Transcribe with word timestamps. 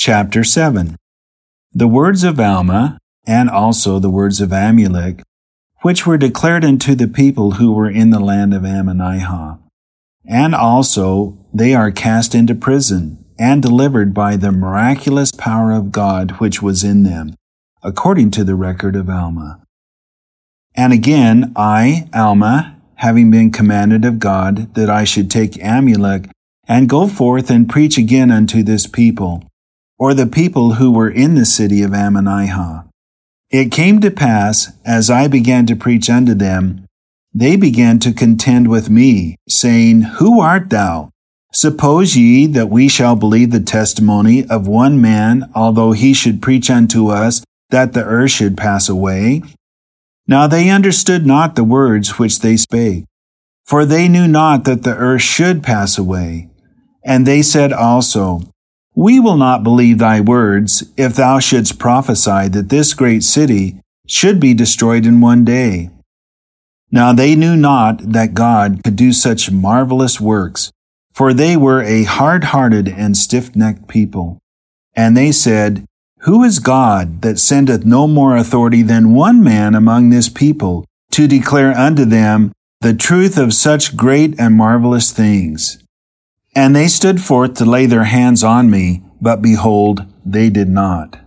Chapter 0.00 0.44
7 0.44 0.96
The 1.72 1.88
words 1.88 2.22
of 2.22 2.38
Alma, 2.38 2.98
and 3.26 3.50
also 3.50 3.98
the 3.98 4.08
words 4.08 4.40
of 4.40 4.50
Amulek, 4.50 5.22
which 5.82 6.06
were 6.06 6.16
declared 6.16 6.64
unto 6.64 6.94
the 6.94 7.08
people 7.08 7.54
who 7.54 7.72
were 7.72 7.90
in 7.90 8.10
the 8.10 8.20
land 8.20 8.54
of 8.54 8.62
Ammonihah. 8.62 9.58
And 10.24 10.54
also 10.54 11.36
they 11.52 11.74
are 11.74 11.90
cast 11.90 12.32
into 12.32 12.54
prison, 12.54 13.24
and 13.40 13.60
delivered 13.60 14.14
by 14.14 14.36
the 14.36 14.52
miraculous 14.52 15.32
power 15.32 15.72
of 15.72 15.90
God 15.90 16.38
which 16.38 16.62
was 16.62 16.84
in 16.84 17.02
them, 17.02 17.34
according 17.82 18.30
to 18.30 18.44
the 18.44 18.54
record 18.54 18.94
of 18.94 19.10
Alma. 19.10 19.60
And 20.76 20.92
again, 20.92 21.52
I, 21.56 22.08
Alma, 22.14 22.80
having 22.98 23.32
been 23.32 23.50
commanded 23.50 24.04
of 24.04 24.20
God 24.20 24.76
that 24.76 24.88
I 24.88 25.02
should 25.02 25.28
take 25.28 25.54
Amulek 25.54 26.30
and 26.68 26.88
go 26.88 27.08
forth 27.08 27.50
and 27.50 27.68
preach 27.68 27.98
again 27.98 28.30
unto 28.30 28.62
this 28.62 28.86
people, 28.86 29.42
or 29.98 30.14
the 30.14 30.26
people 30.26 30.74
who 30.74 30.90
were 30.90 31.10
in 31.10 31.34
the 31.34 31.44
city 31.44 31.82
of 31.82 31.90
Ammonihah. 31.90 32.88
It 33.50 33.72
came 33.72 34.00
to 34.00 34.10
pass, 34.10 34.72
as 34.84 35.10
I 35.10 35.26
began 35.26 35.66
to 35.66 35.76
preach 35.76 36.08
unto 36.10 36.34
them, 36.34 36.84
they 37.34 37.56
began 37.56 37.98
to 38.00 38.12
contend 38.12 38.68
with 38.68 38.90
me, 38.90 39.36
saying, 39.48 40.02
Who 40.18 40.40
art 40.40 40.70
thou? 40.70 41.10
Suppose 41.52 42.16
ye 42.16 42.46
that 42.48 42.68
we 42.68 42.88
shall 42.88 43.16
believe 43.16 43.50
the 43.50 43.60
testimony 43.60 44.46
of 44.48 44.68
one 44.68 45.00
man, 45.00 45.50
although 45.54 45.92
he 45.92 46.12
should 46.12 46.42
preach 46.42 46.70
unto 46.70 47.08
us 47.08 47.42
that 47.70 47.92
the 47.92 48.04
earth 48.04 48.30
should 48.32 48.56
pass 48.56 48.88
away? 48.88 49.42
Now 50.26 50.46
they 50.46 50.68
understood 50.68 51.26
not 51.26 51.54
the 51.54 51.64
words 51.64 52.18
which 52.18 52.40
they 52.40 52.56
spake, 52.56 53.04
for 53.64 53.84
they 53.84 54.08
knew 54.08 54.28
not 54.28 54.64
that 54.64 54.82
the 54.82 54.94
earth 54.94 55.22
should 55.22 55.62
pass 55.62 55.96
away. 55.96 56.50
And 57.02 57.26
they 57.26 57.40
said 57.40 57.72
also, 57.72 58.42
We 58.98 59.20
will 59.20 59.36
not 59.36 59.62
believe 59.62 59.98
thy 59.98 60.20
words, 60.20 60.82
if 60.96 61.14
thou 61.14 61.38
shouldst 61.38 61.78
prophesy 61.78 62.48
that 62.48 62.68
this 62.68 62.94
great 62.94 63.22
city 63.22 63.78
should 64.08 64.40
be 64.40 64.54
destroyed 64.54 65.06
in 65.06 65.20
one 65.20 65.44
day. 65.44 65.90
Now 66.90 67.12
they 67.12 67.36
knew 67.36 67.54
not 67.54 68.00
that 68.12 68.34
God 68.34 68.80
could 68.82 68.96
do 68.96 69.12
such 69.12 69.52
marvelous 69.52 70.20
works, 70.20 70.72
for 71.12 71.32
they 71.32 71.56
were 71.56 71.80
a 71.80 72.02
hard 72.02 72.50
hearted 72.50 72.88
and 72.88 73.16
stiff 73.16 73.54
necked 73.54 73.86
people. 73.86 74.40
And 74.96 75.16
they 75.16 75.30
said, 75.30 75.84
Who 76.22 76.42
is 76.42 76.58
God 76.58 77.22
that 77.22 77.38
sendeth 77.38 77.86
no 77.86 78.08
more 78.08 78.36
authority 78.36 78.82
than 78.82 79.14
one 79.14 79.44
man 79.44 79.76
among 79.76 80.10
this 80.10 80.28
people 80.28 80.84
to 81.12 81.28
declare 81.28 81.70
unto 81.70 82.04
them 82.04 82.50
the 82.80 82.94
truth 82.94 83.38
of 83.38 83.54
such 83.54 83.96
great 83.96 84.34
and 84.40 84.56
marvelous 84.56 85.12
things? 85.12 85.78
And 86.58 86.74
they 86.74 86.88
stood 86.88 87.22
forth 87.22 87.54
to 87.54 87.64
lay 87.64 87.86
their 87.86 88.02
hands 88.02 88.42
on 88.42 88.68
me, 88.68 89.04
but 89.20 89.40
behold, 89.40 90.04
they 90.26 90.50
did 90.50 90.68
not. 90.68 91.20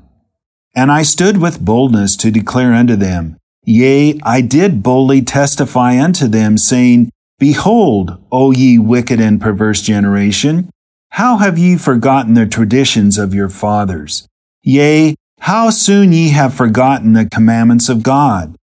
And 0.76 0.92
I 0.92 1.04
stood 1.04 1.38
with 1.38 1.64
boldness 1.64 2.18
to 2.18 2.32
declare 2.32 2.74
unto 2.74 2.98
them, 2.98 3.38
Yea, 3.64 4.20
I 4.24 4.42
did 4.42 4.84
boldly 4.84 5.22
testify 5.22 5.98
unto 5.98 6.28
them, 6.28 6.58
saying, 6.58 7.12
Behold, 7.40 8.22
O 8.30 8.52
ye 8.52 8.78
wicked 8.78 9.22
and 9.22 9.40
perverse 9.40 9.82
generation, 9.82 10.70
how 11.12 11.38
have 11.38 11.58
ye 11.58 11.78
forgotten 11.78 12.34
the 12.34 12.46
traditions 12.46 13.18
of 13.18 13.34
your 13.34 13.48
fathers? 13.48 14.28
Yea, 14.64 15.16
how 15.40 15.70
soon 15.70 16.12
ye 16.12 16.32
have 16.32 16.54
forgotten 16.54 17.14
the 17.14 17.26
commandments 17.26 17.88
of 17.88 18.04
God? 18.04 18.54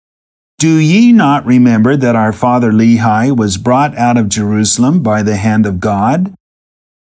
Do 0.59 0.77
ye 0.77 1.13
not 1.13 1.47
remember 1.47 1.97
that 1.97 2.15
our 2.15 2.31
father 2.31 2.71
Lehi 2.71 3.35
was 3.35 3.57
brought 3.57 3.97
out 3.97 4.17
of 4.17 4.29
Jerusalem 4.29 5.01
by 5.01 5.23
the 5.23 5.37
hand 5.37 5.65
of 5.65 5.79
God? 5.79 6.35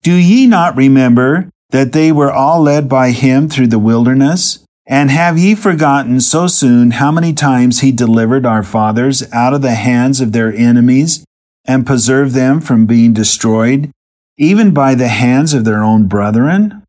Do 0.02 0.14
ye 0.14 0.48
not 0.48 0.76
remember 0.76 1.48
that 1.70 1.92
they 1.92 2.10
were 2.10 2.32
all 2.32 2.60
led 2.62 2.88
by 2.88 3.12
him 3.12 3.48
through 3.48 3.68
the 3.68 3.78
wilderness? 3.78 4.64
And 4.84 5.12
have 5.12 5.38
ye 5.38 5.54
forgotten 5.54 6.20
so 6.20 6.48
soon 6.48 6.92
how 6.92 7.12
many 7.12 7.32
times 7.32 7.80
he 7.80 7.92
delivered 7.92 8.44
our 8.44 8.64
fathers 8.64 9.22
out 9.32 9.54
of 9.54 9.62
the 9.62 9.76
hands 9.76 10.20
of 10.20 10.32
their 10.32 10.52
enemies 10.52 11.24
and 11.64 11.86
preserved 11.86 12.34
them 12.34 12.60
from 12.60 12.86
being 12.86 13.12
destroyed, 13.12 13.92
even 14.36 14.74
by 14.74 14.96
the 14.96 15.08
hands 15.08 15.54
of 15.54 15.64
their 15.64 15.84
own 15.84 16.08
brethren? 16.08 16.82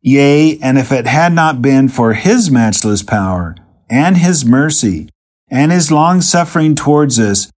Yea, 0.00 0.56
and 0.60 0.78
if 0.78 0.92
it 0.92 1.06
had 1.06 1.32
not 1.32 1.60
been 1.60 1.88
for 1.88 2.12
his 2.12 2.48
matchless 2.48 3.02
power, 3.02 3.56
and 3.90 4.18
his 4.18 4.44
mercy, 4.44 5.08
and 5.50 5.72
his 5.72 5.90
long 5.90 6.20
suffering 6.20 6.76
towards 6.76 7.18
us, 7.18 7.50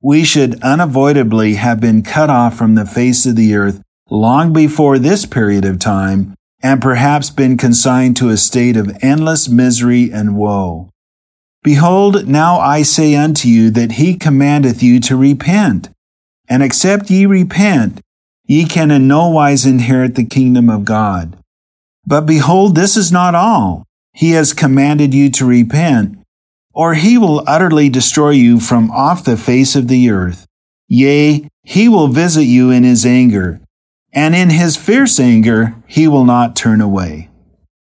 we 0.00 0.24
should 0.24 0.60
unavoidably 0.62 1.54
have 1.54 1.80
been 1.80 2.02
cut 2.02 2.28
off 2.28 2.56
from 2.56 2.74
the 2.74 2.84
face 2.84 3.24
of 3.24 3.36
the 3.36 3.54
earth 3.54 3.80
long 4.12 4.52
before 4.52 4.98
this 4.98 5.24
period 5.24 5.64
of 5.64 5.78
time, 5.78 6.34
and 6.62 6.82
perhaps 6.82 7.30
been 7.30 7.56
consigned 7.56 8.16
to 8.16 8.28
a 8.28 8.36
state 8.36 8.76
of 8.76 8.96
endless 9.02 9.48
misery 9.48 10.12
and 10.12 10.36
woe. 10.36 10.90
Behold, 11.64 12.28
now 12.28 12.58
I 12.58 12.82
say 12.82 13.14
unto 13.14 13.48
you 13.48 13.70
that 13.70 13.92
he 13.92 14.14
commandeth 14.16 14.82
you 14.82 15.00
to 15.00 15.16
repent. 15.16 15.88
And 16.48 16.62
except 16.62 17.10
ye 17.10 17.24
repent, 17.24 18.00
ye 18.44 18.64
can 18.66 18.90
in 18.90 19.08
no 19.08 19.28
wise 19.28 19.64
inherit 19.64 20.14
the 20.14 20.24
kingdom 20.24 20.68
of 20.68 20.84
God. 20.84 21.38
But 22.04 22.26
behold, 22.26 22.74
this 22.74 22.96
is 22.96 23.10
not 23.10 23.34
all. 23.34 23.86
He 24.12 24.32
has 24.32 24.52
commanded 24.52 25.14
you 25.14 25.30
to 25.30 25.46
repent, 25.46 26.18
or 26.74 26.94
he 26.94 27.16
will 27.16 27.44
utterly 27.46 27.88
destroy 27.88 28.30
you 28.30 28.60
from 28.60 28.90
off 28.90 29.24
the 29.24 29.36
face 29.36 29.74
of 29.74 29.88
the 29.88 30.10
earth. 30.10 30.46
Yea, 30.88 31.48
he 31.62 31.88
will 31.88 32.08
visit 32.08 32.44
you 32.44 32.70
in 32.70 32.84
his 32.84 33.06
anger, 33.06 33.61
and 34.12 34.34
in 34.34 34.50
his 34.50 34.76
fierce 34.76 35.18
anger 35.18 35.74
he 35.86 36.06
will 36.06 36.24
not 36.24 36.56
turn 36.56 36.80
away. 36.80 37.30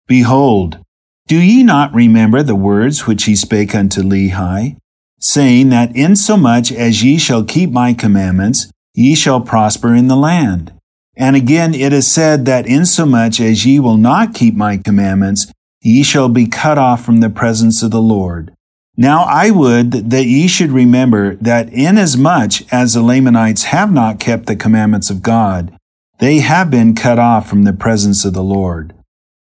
Behold, 0.06 0.78
do 1.26 1.40
ye 1.40 1.62
not 1.62 1.94
remember 1.94 2.42
the 2.42 2.56
words 2.56 3.06
which 3.06 3.24
he 3.24 3.36
spake 3.36 3.74
unto 3.74 4.02
Lehi, 4.02 4.76
saying 5.20 5.68
that 5.68 5.94
insomuch 5.94 6.72
as 6.72 7.04
ye 7.04 7.18
shall 7.18 7.44
keep 7.44 7.70
my 7.70 7.92
commandments, 7.92 8.70
ye 8.94 9.14
shall 9.14 9.40
prosper 9.40 9.94
in 9.94 10.08
the 10.08 10.16
land? 10.16 10.72
And 11.16 11.36
again 11.36 11.74
it 11.74 11.92
is 11.92 12.10
said 12.10 12.46
that 12.46 12.66
insomuch 12.66 13.40
as 13.40 13.66
ye 13.66 13.78
will 13.78 13.96
not 13.96 14.34
keep 14.34 14.54
my 14.54 14.76
commandments, 14.76 15.52
ye 15.82 16.02
shall 16.02 16.28
be 16.28 16.46
cut 16.46 16.78
off 16.78 17.04
from 17.04 17.20
the 17.20 17.30
presence 17.30 17.82
of 17.82 17.90
the 17.90 18.02
Lord. 18.02 18.52
Now 18.96 19.22
I 19.22 19.50
would 19.50 20.10
that 20.10 20.26
ye 20.26 20.46
should 20.48 20.72
remember 20.72 21.36
that 21.36 21.72
inasmuch 21.72 22.72
as 22.72 22.94
the 22.94 23.02
Lamanites 23.02 23.64
have 23.64 23.92
not 23.92 24.20
kept 24.20 24.46
the 24.46 24.56
commandments 24.56 25.10
of 25.10 25.22
God, 25.22 25.76
they 26.20 26.40
have 26.40 26.70
been 26.70 26.94
cut 26.94 27.18
off 27.18 27.48
from 27.48 27.64
the 27.64 27.72
presence 27.72 28.24
of 28.24 28.34
the 28.34 28.42
Lord. 28.42 28.94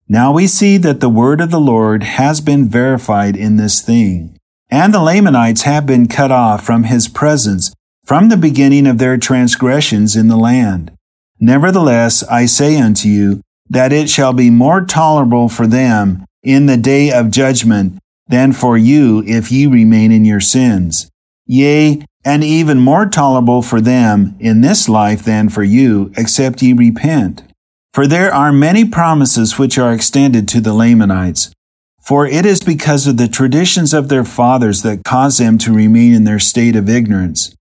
Now 0.07 0.33
we 0.33 0.47
see 0.47 0.77
that 0.77 1.01
the 1.01 1.09
word 1.09 1.41
of 1.41 1.51
the 1.51 1.59
Lord 1.59 2.03
has 2.03 2.41
been 2.41 2.67
verified 2.67 3.35
in 3.35 3.57
this 3.57 3.81
thing, 3.81 4.37
and 4.69 4.93
the 4.93 5.01
Lamanites 5.01 5.63
have 5.63 5.85
been 5.85 6.07
cut 6.07 6.31
off 6.31 6.65
from 6.65 6.85
his 6.85 7.07
presence 7.07 7.73
from 8.05 8.29
the 8.29 8.37
beginning 8.37 8.87
of 8.87 8.97
their 8.97 9.17
transgressions 9.17 10.15
in 10.15 10.29
the 10.29 10.37
land. 10.37 10.91
Nevertheless, 11.39 12.23
I 12.23 12.45
say 12.45 12.79
unto 12.79 13.07
you 13.07 13.41
that 13.69 13.93
it 13.93 14.09
shall 14.09 14.33
be 14.33 14.49
more 14.49 14.81
tolerable 14.85 15.49
for 15.49 15.67
them 15.67 16.25
in 16.41 16.65
the 16.65 16.77
day 16.77 17.11
of 17.11 17.31
judgment 17.31 17.99
than 18.27 18.53
for 18.53 18.77
you 18.77 19.23
if 19.27 19.51
ye 19.51 19.67
remain 19.67 20.11
in 20.11 20.23
your 20.23 20.39
sins. 20.39 21.09
Yea, 21.45 22.05
and 22.23 22.43
even 22.43 22.79
more 22.79 23.05
tolerable 23.05 23.61
for 23.61 23.81
them 23.81 24.35
in 24.39 24.61
this 24.61 24.87
life 24.87 25.23
than 25.23 25.49
for 25.49 25.63
you, 25.63 26.11
except 26.15 26.61
ye 26.61 26.73
repent. 26.73 27.43
For 27.93 28.07
there 28.07 28.33
are 28.33 28.53
many 28.53 28.85
promises 28.85 29.57
which 29.57 29.77
are 29.77 29.93
extended 29.93 30.47
to 30.49 30.61
the 30.61 30.73
Lamanites. 30.73 31.51
For 32.01 32.25
it 32.25 32.45
is 32.45 32.61
because 32.61 33.05
of 33.05 33.17
the 33.17 33.27
traditions 33.27 33.93
of 33.93 34.09
their 34.09 34.23
fathers 34.23 34.81
that 34.81 35.03
cause 35.03 35.37
them 35.37 35.57
to 35.59 35.73
remain 35.73 36.13
in 36.13 36.23
their 36.23 36.39
state 36.39 36.75
of 36.75 36.89
ignorance. 36.89 37.53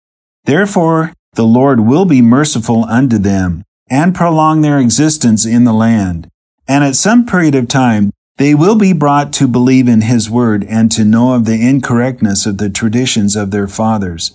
Therefore, 0.45 1.13
the 1.35 1.45
Lord 1.45 1.81
will 1.81 2.05
be 2.05 2.23
merciful 2.23 2.85
unto 2.85 3.19
them, 3.19 3.65
and 3.89 4.15
prolong 4.15 4.61
their 4.61 4.79
existence 4.79 5.45
in 5.45 5.65
the 5.65 5.73
land. 5.73 6.29
And 6.67 6.85
at 6.85 6.95
some 6.95 7.27
period 7.27 7.55
of 7.55 7.69
time, 7.69 8.11
they 8.37 8.55
will 8.55 8.77
be 8.77 8.93
brought 8.93 9.33
to 9.35 9.49
believe 9.49 9.89
in 9.89 10.03
His 10.03 10.31
word 10.31 10.65
and 10.65 10.91
to 10.93 11.05
know 11.05 11.35
of 11.35 11.45
the 11.45 11.61
incorrectness 11.61 12.47
of 12.47 12.59
the 12.59 12.71
traditions 12.71 13.37
of 13.37 13.51
their 13.51 13.69
fathers. 13.69 14.35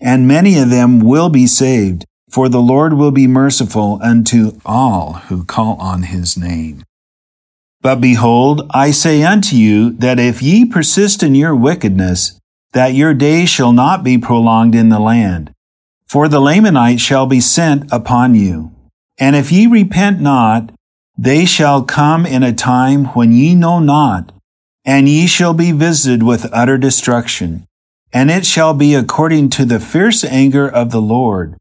And 0.00 0.28
many 0.28 0.58
of 0.58 0.70
them 0.70 1.00
will 1.00 1.28
be 1.28 1.46
saved, 1.46 2.04
for 2.30 2.48
the 2.48 2.60
Lord 2.60 2.94
will 2.94 3.12
be 3.12 3.26
merciful 3.26 3.98
unto 4.02 4.60
all 4.64 5.14
who 5.28 5.44
call 5.44 5.76
on 5.76 6.04
his 6.04 6.36
name. 6.36 6.82
But 7.80 8.00
behold, 8.00 8.68
I 8.70 8.90
say 8.90 9.22
unto 9.22 9.56
you 9.56 9.90
that 9.92 10.18
if 10.18 10.42
ye 10.42 10.64
persist 10.64 11.22
in 11.22 11.34
your 11.34 11.54
wickedness, 11.54 12.38
that 12.72 12.94
your 12.94 13.14
days 13.14 13.48
shall 13.48 13.72
not 13.72 14.02
be 14.02 14.18
prolonged 14.18 14.74
in 14.74 14.88
the 14.88 14.98
land. 14.98 15.52
For 16.08 16.28
the 16.28 16.40
Lamanites 16.40 17.02
shall 17.02 17.26
be 17.26 17.40
sent 17.40 17.90
upon 17.90 18.34
you. 18.34 18.72
And 19.18 19.34
if 19.34 19.50
ye 19.50 19.66
repent 19.66 20.20
not, 20.20 20.72
they 21.16 21.46
shall 21.46 21.82
come 21.82 22.26
in 22.26 22.42
a 22.42 22.52
time 22.52 23.06
when 23.06 23.32
ye 23.32 23.54
know 23.54 23.78
not, 23.78 24.32
and 24.84 25.08
ye 25.08 25.26
shall 25.26 25.54
be 25.54 25.72
visited 25.72 26.22
with 26.22 26.52
utter 26.52 26.76
destruction. 26.76 27.66
And 28.16 28.30
it 28.30 28.44
shall 28.46 28.72
be 28.72 28.94
according 28.94 29.50
to 29.50 29.64
the 29.66 29.80
fierce 29.80 30.24
anger 30.24 30.66
of 30.66 30.90
the 30.90 31.02
Lord 31.02 31.56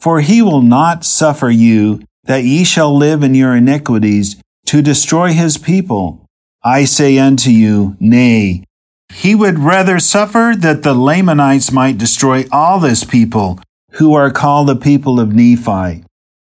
for 0.00 0.20
he 0.20 0.40
will 0.40 0.62
not 0.62 1.04
suffer 1.04 1.50
you 1.50 2.02
that 2.24 2.44
ye 2.44 2.64
shall 2.64 2.96
live 2.96 3.22
in 3.22 3.34
your 3.34 3.54
iniquities 3.54 4.40
to 4.66 4.82
destroy 4.82 5.32
his 5.32 5.58
people? 5.58 6.24
I 6.64 6.84
say 6.84 7.18
unto 7.18 7.50
you, 7.50 7.96
Nay. 8.00 8.64
He 9.12 9.34
would 9.34 9.58
rather 9.58 9.98
suffer 9.98 10.54
that 10.56 10.82
the 10.82 10.94
Lamanites 10.94 11.72
might 11.72 11.98
destroy 11.98 12.44
all 12.50 12.78
this 12.78 13.04
people, 13.04 13.60
who 13.94 14.14
are 14.14 14.30
called 14.30 14.68
the 14.68 14.76
people 14.76 15.18
of 15.18 15.34
Nephi. 15.34 16.04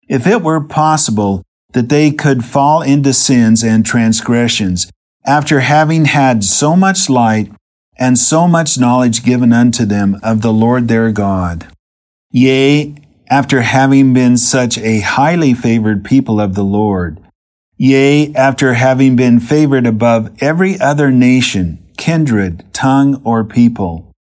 If 0.08 0.28
it 0.28 0.42
were 0.42 0.62
possible 0.62 1.44
that 1.72 1.90
they 1.90 2.12
could 2.12 2.44
fall 2.44 2.82
into 2.82 3.14
sins 3.14 3.64
and 3.64 3.86
transgressions, 3.86 4.92
after 5.26 5.62
having 5.62 6.06
had 6.06 6.44
so 6.44 6.76
much 6.76 7.10
light 7.10 7.52
and 8.00 8.18
so 8.18 8.48
much 8.48 8.80
knowledge 8.80 9.24
given 9.24 9.52
unto 9.52 9.86
them 9.86 10.18
of 10.24 10.42
the 10.42 10.54
Lord 10.54 10.88
their 10.88 11.12
God. 11.12 11.68
Yea, 12.32 12.96
after 13.30 13.62
having 13.62 14.14
been 14.14 14.38
such 14.38 14.78
a 14.78 15.02
highly 15.02 15.54
favored 15.54 16.06
people 16.06 16.40
of 16.40 16.56
the 16.56 16.64
Lord, 16.64 17.20
Yea, 17.78 18.34
after 18.34 18.74
having 18.74 19.16
been 19.16 19.40
favored 19.40 19.86
above 19.86 20.32
every 20.42 20.80
other 20.80 21.12
nation, 21.12 21.84
kindred, 21.98 22.66
tongue, 22.74 23.22
or 23.24 23.44
people, 23.44 24.12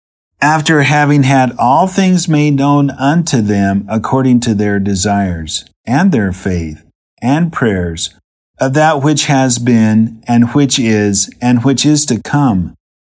after 0.40 0.82
having 0.82 1.24
had 1.24 1.52
all 1.58 1.86
things 1.86 2.28
made 2.28 2.54
known 2.54 2.90
unto 2.90 3.40
them 3.40 3.84
according 3.88 4.40
to 4.40 4.54
their 4.54 4.78
desires, 4.78 5.64
and 5.84 6.12
their 6.12 6.32
faith, 6.32 6.84
and 7.20 7.52
prayers, 7.52 8.14
of 8.60 8.74
that 8.74 9.02
which 9.02 9.26
has 9.26 9.58
been, 9.58 10.22
and 10.28 10.54
which 10.54 10.78
is, 10.78 11.30
and 11.40 11.64
which 11.64 11.84
is 11.84 12.06
to 12.06 12.20
come, 12.22 12.74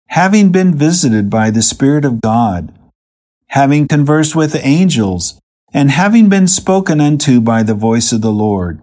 having 0.09 0.51
been 0.51 0.75
visited 0.75 1.29
by 1.29 1.51
the 1.51 1.61
Spirit 1.61 2.03
of 2.03 2.21
God, 2.21 2.73
having 3.47 3.88
conversed 3.88 4.35
with 4.35 4.56
angels, 4.56 5.39
and 5.71 5.91
having 5.91 6.29
been 6.29 6.47
spoken 6.47 7.00
unto 7.00 7.39
by 7.39 7.61
the 7.61 7.75
voice 7.75 8.11
of 8.11 8.21
the 8.21 8.31
Lord, 8.31 8.81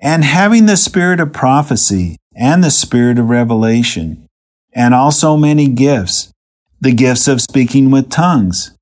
and 0.00 0.24
having 0.24 0.66
the 0.66 0.76
spirit 0.76 1.20
of 1.20 1.32
prophecy 1.32 2.16
and 2.34 2.64
the 2.64 2.70
spirit 2.70 3.18
of 3.18 3.28
revelation, 3.28 4.26
and 4.72 4.94
also 4.94 5.36
many 5.36 5.68
gifts, 5.68 6.32
the 6.80 6.92
gifts 6.92 7.28
of 7.28 7.42
speaking 7.42 7.90
with 7.90 8.10
tongues, 8.10 8.74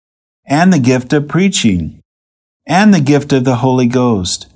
and 0.47 0.73
the 0.73 0.79
gift 0.79 1.13
of 1.13 1.27
preaching, 1.27 2.01
and 2.67 2.95
the 2.95 3.01
gift 3.01 3.33
of 3.33 3.45
the 3.45 3.57
Holy 3.57 3.87
Ghost, 3.87 4.47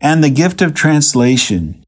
and 0.00 0.24
the 0.24 0.30
gift 0.30 0.62
of 0.62 0.74
translation. 0.74 1.84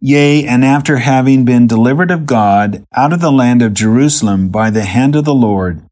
Yea, 0.00 0.46
and 0.46 0.64
after 0.64 0.98
having 0.98 1.44
been 1.44 1.66
delivered 1.66 2.10
of 2.10 2.24
God 2.26 2.84
out 2.94 3.12
of 3.12 3.20
the 3.20 3.32
land 3.32 3.62
of 3.62 3.74
Jerusalem 3.74 4.48
by 4.48 4.70
the 4.70 4.84
hand 4.84 5.16
of 5.16 5.24
the 5.24 5.34
Lord, 5.34 5.82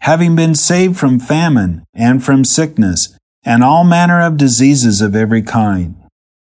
having 0.00 0.34
been 0.34 0.54
saved 0.54 0.96
from 0.96 1.20
famine 1.20 1.84
and 1.92 2.24
from 2.24 2.44
sickness, 2.44 3.16
and 3.44 3.62
all 3.62 3.84
manner 3.84 4.20
of 4.22 4.38
diseases 4.38 5.02
of 5.02 5.14
every 5.14 5.42
kind, 5.42 5.94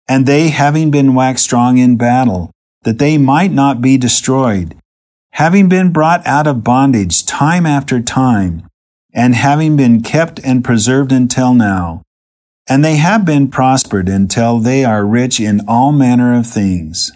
and 0.08 0.26
they 0.26 0.48
having 0.48 0.90
been 0.90 1.14
waxed 1.14 1.44
strong 1.44 1.78
in 1.78 1.96
battle, 1.96 2.50
that 2.82 2.98
they 2.98 3.18
might 3.18 3.52
not 3.52 3.80
be 3.80 3.96
destroyed, 3.96 4.76
having 5.32 5.68
been 5.68 5.92
brought 5.92 6.26
out 6.26 6.46
of 6.46 6.64
bondage 6.64 7.24
time 7.24 7.66
after 7.66 8.00
time, 8.00 8.66
and 9.12 9.34
having 9.34 9.76
been 9.76 10.02
kept 10.02 10.40
and 10.40 10.64
preserved 10.64 11.12
until 11.12 11.54
now. 11.54 12.02
And 12.68 12.84
they 12.84 12.96
have 12.96 13.24
been 13.24 13.48
prospered 13.48 14.08
until 14.08 14.58
they 14.58 14.84
are 14.84 15.06
rich 15.06 15.38
in 15.38 15.60
all 15.68 15.92
manner 15.92 16.36
of 16.36 16.46
things. 16.46 17.12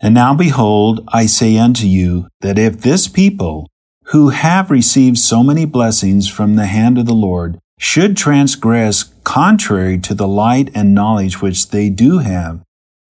And 0.00 0.14
now 0.14 0.34
behold, 0.34 1.06
I 1.08 1.26
say 1.26 1.58
unto 1.58 1.86
you, 1.86 2.28
that 2.40 2.58
if 2.58 2.80
this 2.80 3.08
people, 3.08 3.68
who 4.06 4.30
have 4.30 4.70
received 4.70 5.18
so 5.18 5.42
many 5.42 5.64
blessings 5.64 6.28
from 6.28 6.56
the 6.56 6.66
hand 6.66 6.98
of 6.98 7.06
the 7.06 7.14
Lord, 7.14 7.58
should 7.78 8.16
transgress 8.16 9.04
contrary 9.24 9.98
to 9.98 10.14
the 10.14 10.28
light 10.28 10.70
and 10.74 10.94
knowledge 10.94 11.40
which 11.40 11.68
they 11.68 11.90
do 11.90 12.18
have. 12.18 12.60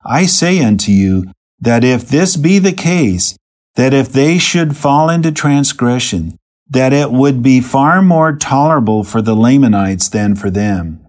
I 0.04 0.26
say 0.26 0.62
unto 0.62 0.92
you 0.92 1.30
that 1.60 1.84
if 1.84 2.08
this 2.08 2.36
be 2.36 2.58
the 2.58 2.72
case, 2.72 3.36
that 3.76 3.94
if 3.94 4.12
they 4.12 4.38
should 4.38 4.76
fall 4.76 5.08
into 5.08 5.32
transgression, 5.32 6.36
that 6.68 6.92
it 6.92 7.10
would 7.10 7.42
be 7.42 7.60
far 7.60 8.02
more 8.02 8.34
tolerable 8.36 9.04
for 9.04 9.22
the 9.22 9.34
Lamanites 9.34 10.08
than 10.08 10.34
for 10.34 10.50
them. 10.50 11.00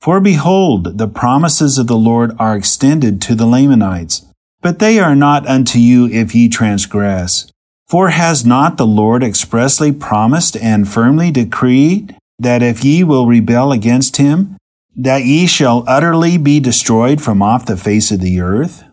For 0.00 0.20
behold, 0.20 0.98
the 0.98 1.08
promises 1.08 1.78
of 1.78 1.86
the 1.86 1.96
Lord 1.96 2.32
are 2.38 2.56
extended 2.56 3.20
to 3.22 3.34
the 3.34 3.46
Lamanites, 3.46 4.26
but 4.60 4.78
they 4.78 4.98
are 4.98 5.16
not 5.16 5.46
unto 5.46 5.78
you 5.78 6.06
if 6.06 6.34
ye 6.34 6.48
transgress. 6.48 7.50
For 7.88 8.10
has 8.10 8.44
not 8.44 8.76
the 8.76 8.86
Lord 8.86 9.22
expressly 9.22 9.92
promised 9.92 10.56
and 10.56 10.88
firmly 10.88 11.30
decreed 11.30 12.16
that 12.38 12.62
if 12.62 12.84
ye 12.84 13.02
will 13.02 13.26
rebel 13.26 13.72
against 13.72 14.18
him, 14.18 14.56
that 14.94 15.24
ye 15.24 15.46
shall 15.46 15.84
utterly 15.86 16.36
be 16.36 16.60
destroyed 16.60 17.22
from 17.22 17.42
off 17.42 17.66
the 17.66 17.76
face 17.76 18.10
of 18.10 18.20
the 18.20 18.40
earth? 18.40 18.84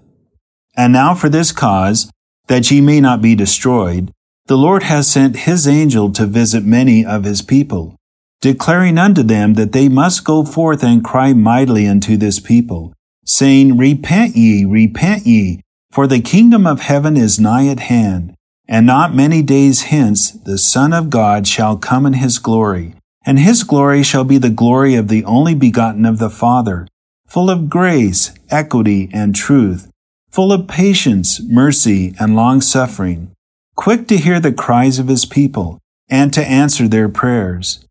And 0.77 0.93
now 0.93 1.13
for 1.13 1.29
this 1.29 1.51
cause, 1.51 2.09
that 2.47 2.71
ye 2.71 2.81
may 2.81 3.01
not 3.01 3.21
be 3.21 3.35
destroyed, 3.35 4.11
the 4.47 4.57
Lord 4.57 4.83
has 4.83 5.07
sent 5.07 5.39
his 5.39 5.67
angel 5.67 6.11
to 6.13 6.25
visit 6.25 6.63
many 6.63 7.05
of 7.05 7.23
his 7.23 7.41
people, 7.41 7.95
declaring 8.45 8.97
unto 8.97 9.23
them 9.23 9.55
that 9.55 9.71
they 9.71 9.89
must 9.89 10.23
go 10.23 10.45
forth 10.45 10.83
and 10.83 11.03
cry 11.03 11.33
mightily 11.33 11.87
unto 11.87 12.15
this 12.15 12.39
people, 12.39 12.93
saying, 13.25 13.77
Repent 13.77 14.35
ye, 14.35 14.65
repent 14.65 15.25
ye, 15.25 15.61
for 15.91 16.05
the 16.07 16.21
kingdom 16.21 16.67
of 16.67 16.81
heaven 16.81 17.17
is 17.17 17.39
nigh 17.39 17.67
at 17.67 17.79
hand, 17.79 18.35
and 18.67 18.85
not 18.85 19.15
many 19.15 19.41
days 19.41 19.83
hence 19.93 20.31
the 20.31 20.57
Son 20.57 20.93
of 20.93 21.09
God 21.09 21.47
shall 21.47 21.75
come 21.77 22.05
in 22.05 22.13
his 22.13 22.37
glory 22.39 22.95
and 23.25 23.39
his 23.39 23.63
glory 23.63 24.03
shall 24.03 24.23
be 24.23 24.37
the 24.37 24.49
glory 24.49 24.93
of 24.93 25.07
the 25.07 25.25
only 25.25 25.55
begotten 25.55 26.05
of 26.05 26.19
the 26.19 26.29
Father, 26.29 26.87
full 27.25 27.49
of 27.49 27.69
grace, 27.69 28.31
equity, 28.51 29.09
and 29.11 29.35
truth, 29.35 29.89
full 30.29 30.53
of 30.53 30.67
patience, 30.67 31.41
mercy, 31.41 32.13
and 32.19 32.35
long 32.35 32.61
suffering, 32.61 33.31
quick 33.75 34.07
to 34.07 34.17
hear 34.17 34.39
the 34.39 34.53
cries 34.53 34.99
of 34.99 35.07
his 35.07 35.25
people, 35.25 35.79
and 36.07 36.31
to 36.33 36.45
answer 36.45 36.87
their 36.87 37.09
prayers. 37.09 37.83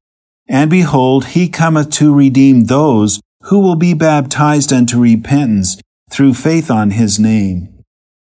And 0.49 0.71
behold, 0.71 1.27
he 1.27 1.49
cometh 1.49 1.91
to 1.93 2.15
redeem 2.15 2.65
those 2.65 3.21
who 3.45 3.61
will 3.61 3.77
be 3.77 3.95
baptized 3.95 4.73
unto 4.73 5.01
repentance 5.01 5.79
through 6.11 6.35
faith 6.35 6.71
on 6.71 6.93
his 6.93 7.19
name. 7.19 7.83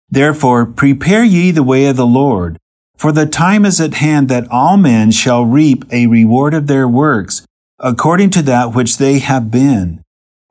Therefore, 0.10 0.66
prepare 0.66 1.24
ye 1.24 1.52
the 1.52 1.64
way 1.64 1.86
of 1.88 1.96
the 1.96 2.06
Lord. 2.06 2.58
For 2.98 3.12
the 3.12 3.26
time 3.26 3.66
is 3.66 3.82
at 3.82 3.96
hand 3.96 4.30
that 4.30 4.50
all 4.50 4.78
men 4.78 5.12
shall 5.12 5.46
reap 5.46 5.84
a 5.92 6.08
reward 6.08 6.54
of 6.54 6.68
their 6.68 6.88
works, 6.88 7.46
according 7.80 8.30
to 8.32 8.42
that 8.44 8.74
which 8.74 8.98
they 8.98 9.20
have 9.20 9.52
been. 9.52 10.02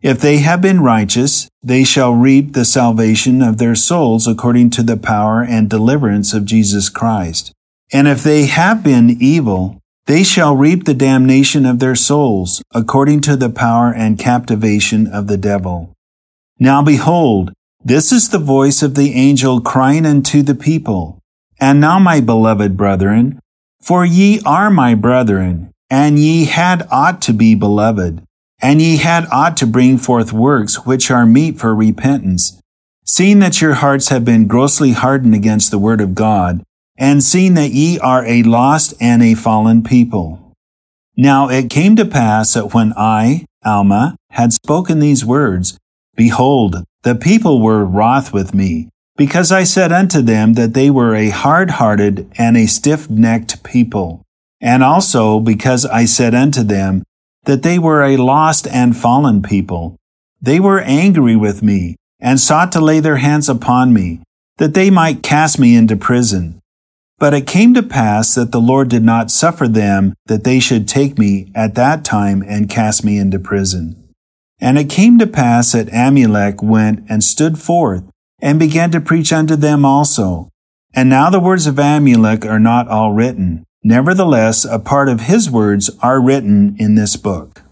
If 0.02 0.20
they 0.20 0.38
have 0.38 0.60
been 0.60 0.82
righteous, 0.82 1.48
they 1.62 1.82
shall 1.82 2.12
reap 2.12 2.52
the 2.52 2.66
salvation 2.66 3.40
of 3.40 3.56
their 3.56 3.74
souls 3.74 4.26
according 4.26 4.68
to 4.70 4.82
the 4.82 4.98
power 4.98 5.42
and 5.42 5.70
deliverance 5.70 6.34
of 6.34 6.44
Jesus 6.44 6.90
Christ. 6.90 7.52
And 7.90 8.06
if 8.06 8.22
they 8.22 8.44
have 8.44 8.84
been 8.84 9.16
evil, 9.18 9.80
they 10.06 10.22
shall 10.22 10.56
reap 10.56 10.84
the 10.84 10.94
damnation 10.94 11.64
of 11.64 11.78
their 11.78 11.94
souls 11.94 12.62
according 12.72 13.20
to 13.22 13.36
the 13.36 13.50
power 13.50 13.92
and 13.92 14.18
captivation 14.18 15.06
of 15.06 15.26
the 15.26 15.38
devil. 15.38 15.94
Now 16.58 16.82
behold, 16.82 17.52
this 17.82 18.12
is 18.12 18.30
the 18.30 18.38
voice 18.38 18.82
of 18.82 18.94
the 18.94 19.12
angel 19.12 19.60
crying 19.60 20.06
unto 20.06 20.42
the 20.42 20.54
people. 20.54 21.18
And 21.60 21.80
now, 21.80 21.98
my 21.98 22.20
beloved 22.20 22.76
brethren, 22.76 23.38
for 23.80 24.04
ye 24.04 24.40
are 24.44 24.70
my 24.70 24.94
brethren, 24.94 25.70
and 25.90 26.18
ye 26.18 26.46
had 26.46 26.86
ought 26.90 27.22
to 27.22 27.32
be 27.32 27.54
beloved, 27.54 28.22
and 28.60 28.80
ye 28.80 28.96
had 28.96 29.26
ought 29.30 29.56
to 29.58 29.66
bring 29.66 29.98
forth 29.98 30.32
works 30.32 30.86
which 30.86 31.10
are 31.10 31.26
meet 31.26 31.58
for 31.58 31.74
repentance, 31.74 32.58
seeing 33.04 33.38
that 33.40 33.60
your 33.60 33.74
hearts 33.74 34.08
have 34.08 34.24
been 34.24 34.48
grossly 34.48 34.92
hardened 34.92 35.34
against 35.34 35.70
the 35.70 35.78
word 35.78 36.00
of 36.00 36.14
God, 36.14 36.62
and 36.96 37.22
seeing 37.22 37.54
that 37.54 37.72
ye 37.72 37.98
are 37.98 38.24
a 38.26 38.42
lost 38.42 38.94
and 39.00 39.22
a 39.22 39.34
fallen 39.34 39.82
people. 39.82 40.52
Now 41.16 41.48
it 41.48 41.70
came 41.70 41.96
to 41.96 42.04
pass 42.04 42.54
that 42.54 42.74
when 42.74 42.92
I, 42.96 43.46
Alma, 43.64 44.16
had 44.30 44.52
spoken 44.52 44.98
these 44.98 45.24
words, 45.24 45.78
behold, 46.16 46.84
the 47.02 47.14
people 47.14 47.60
were 47.60 47.84
wroth 47.84 48.32
with 48.32 48.54
me, 48.54 48.88
because 49.16 49.52
I 49.52 49.64
said 49.64 49.92
unto 49.92 50.20
them 50.22 50.54
that 50.54 50.74
they 50.74 50.90
were 50.90 51.14
a 51.14 51.30
hard 51.30 51.72
hearted 51.72 52.30
and 52.36 52.56
a 52.56 52.66
stiff 52.66 53.08
necked 53.08 53.62
people, 53.62 54.22
and 54.60 54.82
also 54.82 55.38
because 55.38 55.86
I 55.86 56.04
said 56.04 56.34
unto 56.34 56.62
them 56.62 57.04
that 57.44 57.62
they 57.62 57.78
were 57.78 58.02
a 58.02 58.16
lost 58.16 58.66
and 58.66 58.96
fallen 58.96 59.42
people. 59.42 59.96
They 60.40 60.58
were 60.58 60.80
angry 60.80 61.36
with 61.36 61.62
me, 61.62 61.96
and 62.20 62.40
sought 62.40 62.72
to 62.72 62.80
lay 62.80 63.00
their 63.00 63.18
hands 63.18 63.48
upon 63.48 63.92
me, 63.92 64.20
that 64.58 64.74
they 64.74 64.90
might 64.90 65.22
cast 65.22 65.58
me 65.58 65.76
into 65.76 65.96
prison. 65.96 66.58
But 67.24 67.32
it 67.32 67.46
came 67.46 67.72
to 67.72 67.82
pass 67.82 68.34
that 68.34 68.52
the 68.52 68.60
Lord 68.60 68.90
did 68.90 69.02
not 69.02 69.30
suffer 69.30 69.66
them 69.66 70.12
that 70.26 70.44
they 70.44 70.60
should 70.60 70.86
take 70.86 71.18
me 71.18 71.50
at 71.54 71.74
that 71.74 72.04
time 72.04 72.44
and 72.46 72.68
cast 72.68 73.02
me 73.02 73.16
into 73.16 73.38
prison. 73.38 74.10
And 74.60 74.76
it 74.76 74.90
came 74.90 75.18
to 75.18 75.26
pass 75.26 75.72
that 75.72 75.86
Amulek 75.86 76.62
went 76.62 77.02
and 77.08 77.24
stood 77.24 77.58
forth 77.58 78.04
and 78.42 78.58
began 78.58 78.90
to 78.90 79.00
preach 79.00 79.32
unto 79.32 79.56
them 79.56 79.86
also. 79.86 80.50
And 80.92 81.08
now 81.08 81.30
the 81.30 81.40
words 81.40 81.66
of 81.66 81.76
Amulek 81.76 82.44
are 82.44 82.60
not 82.60 82.88
all 82.88 83.12
written. 83.12 83.64
Nevertheless, 83.82 84.66
a 84.66 84.78
part 84.78 85.08
of 85.08 85.22
his 85.22 85.50
words 85.50 85.88
are 86.02 86.20
written 86.20 86.76
in 86.78 86.94
this 86.94 87.16
book. 87.16 87.62